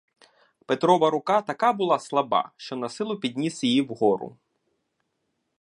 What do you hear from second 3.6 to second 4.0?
її